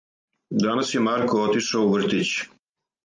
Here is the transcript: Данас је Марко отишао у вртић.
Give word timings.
Данас 0.63 0.93
је 0.95 1.03
Марко 1.07 1.43
отишао 1.49 1.85
у 1.89 1.93
вртић. 1.93 2.37